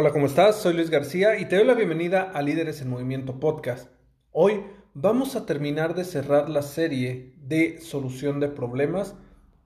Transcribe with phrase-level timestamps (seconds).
[0.00, 0.54] Hola, ¿cómo estás?
[0.62, 3.90] Soy Luis García y te doy la bienvenida a Líderes en Movimiento Podcast.
[4.30, 4.62] Hoy
[4.94, 9.16] vamos a terminar de cerrar la serie de solución de problemas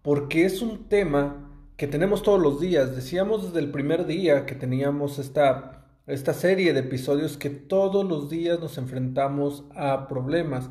[0.00, 2.96] porque es un tema que tenemos todos los días.
[2.96, 8.30] Decíamos desde el primer día que teníamos esta, esta serie de episodios que todos los
[8.30, 10.70] días nos enfrentamos a problemas.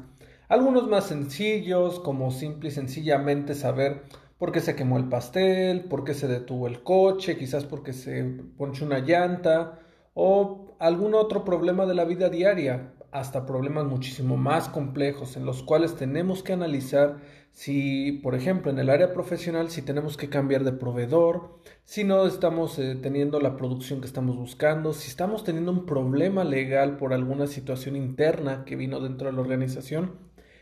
[0.49, 4.05] Algunos más sencillos, como simple y sencillamente saber
[4.41, 8.23] por qué se quemó el pastel, por qué se detuvo el coche, quizás porque se
[8.57, 9.77] ponchó una llanta
[10.15, 15.61] o algún otro problema de la vida diaria, hasta problemas muchísimo más complejos en los
[15.61, 17.17] cuales tenemos que analizar
[17.51, 22.25] si, por ejemplo, en el área profesional, si tenemos que cambiar de proveedor, si no
[22.25, 27.13] estamos eh, teniendo la producción que estamos buscando, si estamos teniendo un problema legal por
[27.13, 30.13] alguna situación interna que vino dentro de la organización.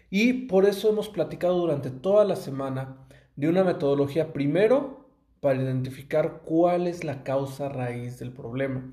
[0.10, 3.06] Y por eso hemos platicado durante toda la semana
[3.40, 5.08] de una metodología primero
[5.40, 8.92] para identificar cuál es la causa raíz del problema.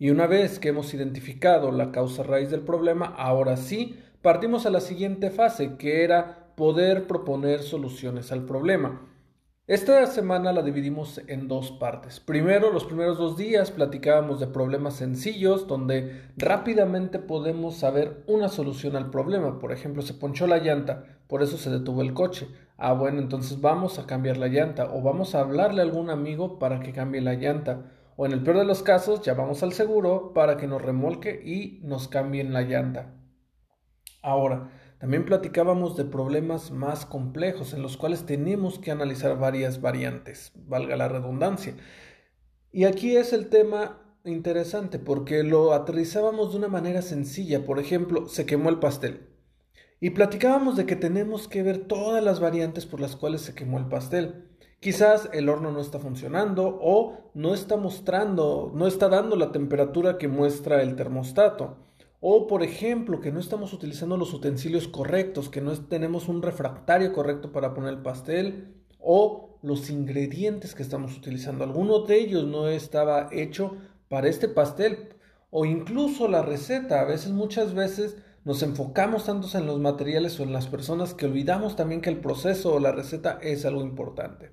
[0.00, 4.70] Y una vez que hemos identificado la causa raíz del problema, ahora sí partimos a
[4.70, 9.00] la siguiente fase, que era poder proponer soluciones al problema.
[9.68, 12.18] Esta semana la dividimos en dos partes.
[12.18, 18.96] Primero, los primeros dos días platicábamos de problemas sencillos donde rápidamente podemos saber una solución
[18.96, 19.60] al problema.
[19.60, 22.48] Por ejemplo, se ponchó la llanta, por eso se detuvo el coche.
[22.76, 26.58] Ah, bueno, entonces vamos a cambiar la llanta o vamos a hablarle a algún amigo
[26.58, 27.92] para que cambie la llanta.
[28.16, 31.40] O en el peor de los casos, ya vamos al seguro para que nos remolque
[31.44, 33.14] y nos cambien la llanta.
[34.22, 40.52] Ahora, también platicábamos de problemas más complejos en los cuales tenemos que analizar varias variantes,
[40.54, 41.74] valga la redundancia.
[42.72, 47.64] Y aquí es el tema interesante porque lo aterrizábamos de una manera sencilla.
[47.64, 49.33] Por ejemplo, se quemó el pastel.
[50.04, 53.78] Y platicábamos de que tenemos que ver todas las variantes por las cuales se quemó
[53.78, 54.50] el pastel.
[54.78, 60.18] Quizás el horno no está funcionando o no está mostrando, no está dando la temperatura
[60.18, 61.78] que muestra el termostato.
[62.20, 67.10] O, por ejemplo, que no estamos utilizando los utensilios correctos, que no tenemos un refractario
[67.14, 71.64] correcto para poner el pastel, o los ingredientes que estamos utilizando.
[71.64, 73.78] Alguno de ellos no estaba hecho
[74.10, 75.14] para este pastel,
[75.48, 77.00] o incluso la receta.
[77.00, 81.26] A veces, muchas veces, nos enfocamos tanto en los materiales o en las personas que
[81.26, 84.52] olvidamos también que el proceso o la receta es algo importante.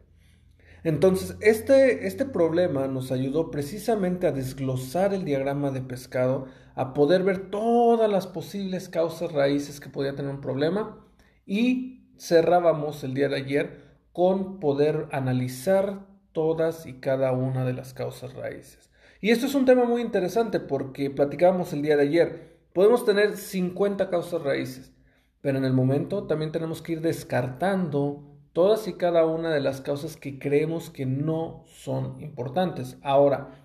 [0.84, 7.24] Entonces, este, este problema nos ayudó precisamente a desglosar el diagrama de pescado, a poder
[7.24, 11.06] ver todas las posibles causas raíces que podía tener un problema
[11.46, 17.94] y cerrábamos el día de ayer con poder analizar todas y cada una de las
[17.94, 18.90] causas raíces.
[19.20, 22.51] Y esto es un tema muy interesante porque platicábamos el día de ayer.
[22.74, 24.94] Podemos tener 50 causas raíces,
[25.42, 28.24] pero en el momento también tenemos que ir descartando
[28.54, 32.98] todas y cada una de las causas que creemos que no son importantes.
[33.02, 33.62] Ahora,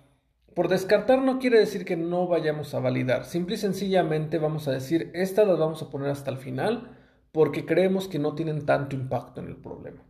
[0.53, 3.25] por descartar no quiere decir que no vayamos a validar.
[3.25, 6.97] Simple y sencillamente vamos a decir, estas las vamos a poner hasta el final
[7.31, 10.03] porque creemos que no tienen tanto impacto en el problema.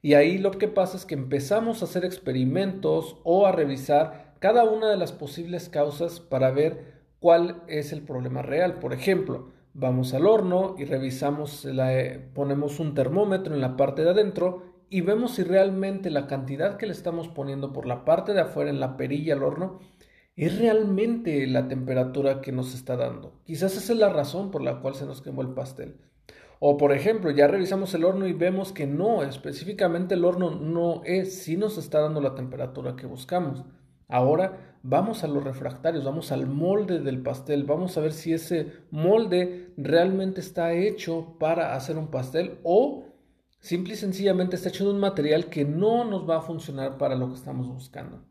[0.00, 4.64] Y ahí lo que pasa es que empezamos a hacer experimentos o a revisar cada
[4.64, 8.80] una de las posibles causas para ver cuál es el problema real.
[8.80, 14.02] Por ejemplo, vamos al horno y revisamos, la, eh, ponemos un termómetro en la parte
[14.02, 18.34] de adentro y vemos si realmente la cantidad que le estamos poniendo por la parte
[18.34, 19.78] de afuera en la perilla al horno
[20.34, 23.40] es realmente la temperatura que nos está dando.
[23.44, 26.00] Quizás esa es la razón por la cual se nos quemó el pastel.
[26.58, 31.02] O por ejemplo, ya revisamos el horno y vemos que no, específicamente el horno no
[31.04, 33.64] es, si nos está dando la temperatura que buscamos.
[34.12, 38.70] Ahora vamos a los refractarios, vamos al molde del pastel, vamos a ver si ese
[38.90, 43.06] molde realmente está hecho para hacer un pastel o
[43.58, 47.14] simple y sencillamente está hecho de un material que no nos va a funcionar para
[47.14, 48.22] lo que estamos buscando.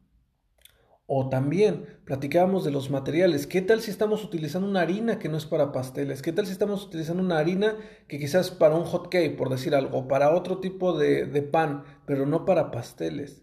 [1.08, 3.48] O también platicábamos de los materiales.
[3.48, 6.22] ¿Qué tal si estamos utilizando una harina que no es para pasteles?
[6.22, 7.76] ¿Qué tal si estamos utilizando una harina
[8.08, 11.86] que quizás para un hot cake, por decir algo, para otro tipo de, de pan,
[12.06, 13.42] pero no para pasteles?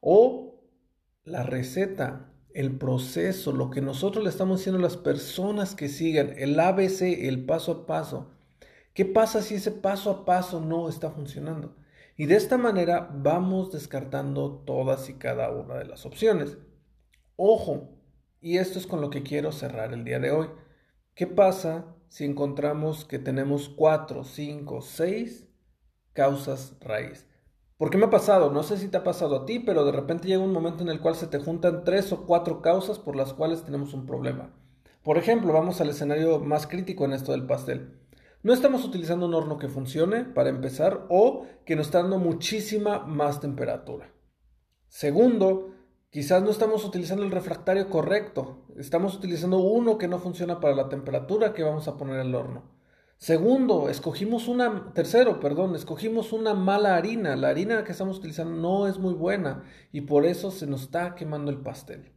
[0.00, 0.47] O
[1.28, 6.34] la receta, el proceso, lo que nosotros le estamos diciendo a las personas que sigan,
[6.36, 8.30] el ABC, el paso a paso.
[8.94, 11.76] ¿Qué pasa si ese paso a paso no está funcionando?
[12.16, 16.58] Y de esta manera vamos descartando todas y cada una de las opciones.
[17.36, 17.96] Ojo,
[18.40, 20.48] y esto es con lo que quiero cerrar el día de hoy.
[21.14, 25.46] ¿Qué pasa si encontramos que tenemos cuatro, cinco, seis
[26.12, 27.27] causas raíz?
[27.78, 28.50] ¿Por qué me ha pasado?
[28.50, 30.88] No sé si te ha pasado a ti, pero de repente llega un momento en
[30.88, 34.50] el cual se te juntan tres o cuatro causas por las cuales tenemos un problema.
[35.04, 38.00] Por ejemplo, vamos al escenario más crítico en esto del pastel.
[38.42, 42.98] No estamos utilizando un horno que funcione para empezar o que nos está dando muchísima
[43.06, 44.12] más temperatura.
[44.88, 45.72] Segundo,
[46.10, 48.64] quizás no estamos utilizando el refractario correcto.
[48.76, 52.77] Estamos utilizando uno que no funciona para la temperatura que vamos a poner al horno.
[53.18, 57.34] Segundo, escogimos una, tercero, perdón, escogimos una mala harina.
[57.34, 61.16] La harina que estamos utilizando no es muy buena y por eso se nos está
[61.16, 62.12] quemando el pastel.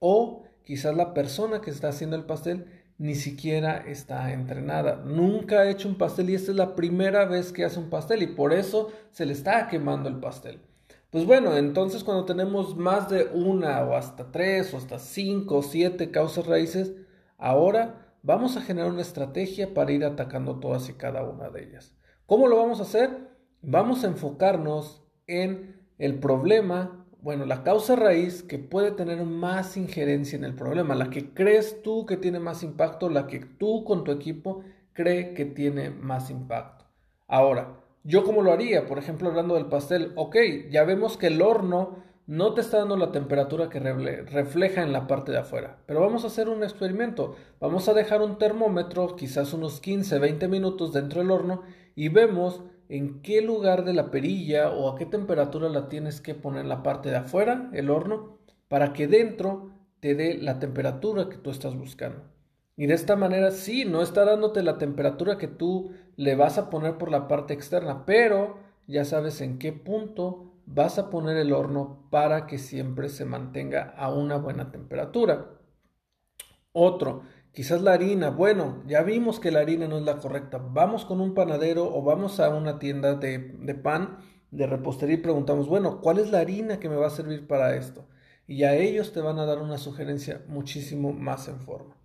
[0.00, 2.66] O quizás la persona que está haciendo el pastel
[2.98, 4.96] ni siquiera está entrenada.
[5.04, 8.22] Nunca ha hecho un pastel y esta es la primera vez que hace un pastel
[8.24, 10.62] y por eso se le está quemando el pastel.
[11.10, 15.62] Pues bueno, entonces cuando tenemos más de una o hasta tres o hasta cinco o
[15.62, 16.92] siete causas raíces,
[17.38, 21.96] ahora vamos a generar una estrategia para ir atacando todas y cada una de ellas.
[22.26, 23.30] ¿Cómo lo vamos a hacer?
[23.62, 30.36] Vamos a enfocarnos en el problema bueno, la causa raíz que puede tener más injerencia
[30.36, 34.04] en el problema, la que crees tú que tiene más impacto, la que tú con
[34.04, 34.62] tu equipo
[34.92, 36.84] cree que tiene más impacto.
[37.26, 38.86] Ahora, ¿yo cómo lo haría?
[38.86, 40.36] Por ejemplo, hablando del pastel, ok,
[40.70, 41.96] ya vemos que el horno
[42.26, 45.78] no te está dando la temperatura que refleja en la parte de afuera.
[45.86, 47.36] Pero vamos a hacer un experimento.
[47.60, 51.62] Vamos a dejar un termómetro, quizás unos 15, 20 minutos dentro del horno
[51.94, 56.34] y vemos en qué lugar de la perilla o a qué temperatura la tienes que
[56.34, 58.38] poner en la parte de afuera, el horno,
[58.68, 59.70] para que dentro
[60.00, 62.22] te dé la temperatura que tú estás buscando.
[62.76, 66.70] Y de esta manera sí, no está dándote la temperatura que tú le vas a
[66.70, 71.52] poner por la parte externa, pero ya sabes en qué punto vas a poner el
[71.52, 75.52] horno para que siempre se mantenga a una buena temperatura.
[76.72, 77.22] Otro,
[77.56, 80.58] Quizás la harina, bueno, ya vimos que la harina no es la correcta.
[80.58, 83.38] Vamos con un panadero o vamos a una tienda de,
[83.82, 84.18] pan,
[84.50, 87.74] de repostería y preguntamos, bueno, ¿cuál es la harina que me va a servir para
[87.74, 88.06] esto?
[88.46, 91.96] Y a ellos te van a dar una sugerencia muchísimo más en forma.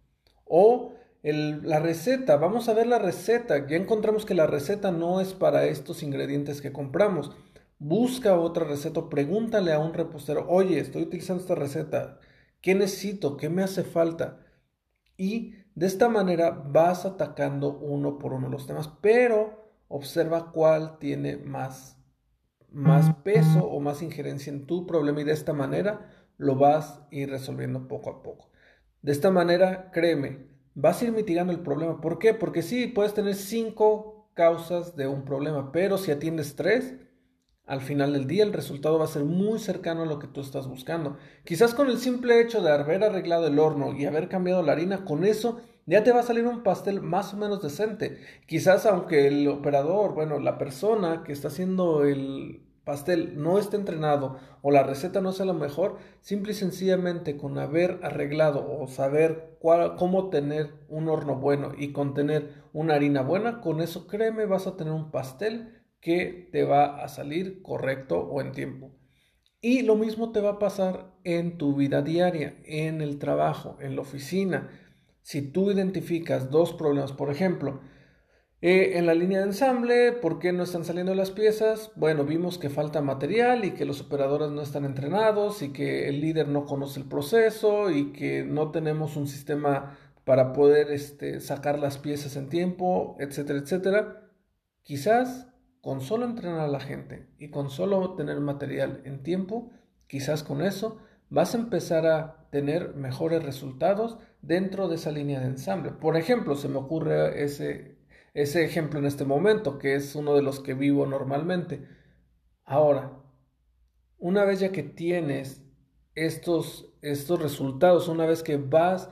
[0.46, 3.68] O la receta, vamos a ver la receta.
[3.68, 7.36] Ya encontramos que la receta no es para estos ingredientes que compramos.
[7.83, 12.19] Busca otra receta, pregúntale a un repostero, oye, estoy utilizando esta receta,
[12.62, 13.38] ¿qué necesito?
[13.38, 14.45] ¿Qué me hace falta?
[15.18, 21.38] Y de esta manera vas atacando uno por uno los temas, pero observa cuál tiene
[21.38, 21.98] más,
[22.69, 26.07] más peso o más injerencia en tu problema y de esta manera
[26.38, 28.51] lo vas a ir resolviendo poco a poco.
[29.01, 30.45] De esta manera, créeme,
[30.75, 32.00] vas a ir mitigando el problema.
[32.00, 32.36] ¿Por qué?
[32.36, 36.94] Porque sí, puedes tener cinco causas de un problema, pero si atiendes tres,
[37.66, 40.42] al final del día el resultado va a ser muy cercano a lo que tú
[40.42, 41.18] estás buscando.
[41.46, 45.06] Quizás con el simple hecho de haber arreglado el horno y haber cambiado la harina,
[45.06, 48.19] con eso ya te va a salir un pastel más o menos decente.
[48.46, 54.38] Quizás aunque el operador, bueno, la persona que está haciendo el pastel no esté entrenado
[54.62, 59.57] o la receta no sea la mejor, simple y sencillamente con haber arreglado o saber
[59.97, 64.68] cómo tener un horno bueno y con tener una harina buena, con eso créeme vas
[64.68, 68.92] a tener un pastel que te va a salir correcto o en tiempo.
[69.62, 73.96] Y lo mismo te va a pasar en tu vida diaria, en el trabajo, en
[73.96, 74.70] la oficina.
[75.22, 77.80] Si tú identificas dos problemas, por ejemplo,
[78.64, 81.92] eh, en la línea de ensamble, ¿por qué no están saliendo las piezas?
[81.96, 86.22] Bueno, vimos que falta material y que los operadores no están entrenados y que el
[86.22, 91.78] líder no conoce el proceso y que no tenemos un sistema para poder este, sacar
[91.78, 94.31] las piezas en tiempo, etcétera, etcétera.
[94.84, 95.51] Quizás
[95.81, 99.71] con solo entrenar a la gente y con solo tener material en tiempo,
[100.07, 105.47] quizás con eso vas a empezar a tener mejores resultados dentro de esa línea de
[105.47, 105.92] ensamble.
[105.92, 107.97] Por ejemplo, se me ocurre ese,
[108.33, 111.88] ese ejemplo en este momento, que es uno de los que vivo normalmente.
[112.64, 113.18] Ahora,
[114.19, 115.64] una vez ya que tienes
[116.14, 119.09] estos, estos resultados, una vez que vas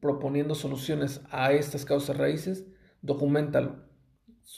[0.00, 2.66] proponiendo soluciones a estas causas raíces,
[3.02, 3.87] documentalo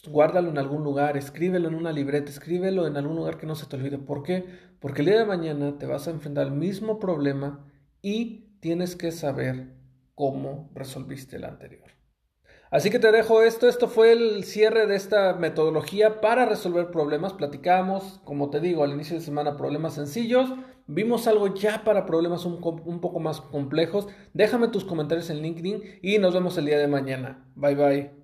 [0.09, 3.67] guárdalo en algún lugar, escríbelo en una libreta, escríbelo en algún lugar que no se
[3.67, 3.99] te olvide.
[3.99, 4.47] ¿Por qué?
[4.81, 7.67] Porque el día de mañana te vas a enfrentar al mismo problema
[8.03, 9.75] y tienes que saber
[10.15, 11.91] cómo resolviste el anterior.
[12.71, 13.69] Así que te dejo esto.
[13.69, 17.33] Esto fue el cierre de esta metodología para resolver problemas.
[17.33, 20.53] Platicamos, como te digo, al inicio de semana problemas sencillos.
[20.87, 24.07] Vimos algo ya para problemas un, un poco más complejos.
[24.35, 27.45] Déjame tus comentarios en LinkedIn y nos vemos el día de mañana.
[27.57, 28.20] Bye bye.